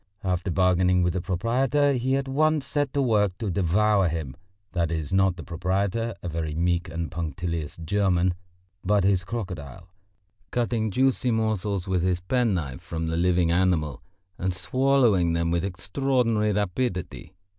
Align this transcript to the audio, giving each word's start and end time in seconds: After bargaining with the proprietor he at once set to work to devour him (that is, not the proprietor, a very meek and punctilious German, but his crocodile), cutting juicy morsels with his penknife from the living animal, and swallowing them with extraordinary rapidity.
After 0.23 0.49
bargaining 0.49 1.03
with 1.03 1.13
the 1.13 1.21
proprietor 1.21 1.93
he 1.93 2.15
at 2.15 2.27
once 2.27 2.65
set 2.65 2.91
to 2.93 3.03
work 3.03 3.37
to 3.37 3.51
devour 3.51 4.07
him 4.09 4.35
(that 4.71 4.89
is, 4.89 5.13
not 5.13 5.35
the 5.35 5.43
proprietor, 5.43 6.15
a 6.23 6.27
very 6.27 6.55
meek 6.55 6.89
and 6.89 7.11
punctilious 7.11 7.77
German, 7.77 8.33
but 8.83 9.03
his 9.03 9.23
crocodile), 9.23 9.89
cutting 10.49 10.89
juicy 10.89 11.29
morsels 11.29 11.87
with 11.87 12.01
his 12.01 12.19
penknife 12.19 12.81
from 12.81 13.05
the 13.09 13.15
living 13.15 13.51
animal, 13.51 14.01
and 14.39 14.55
swallowing 14.55 15.33
them 15.33 15.51
with 15.51 15.63
extraordinary 15.63 16.51
rapidity. 16.51 17.35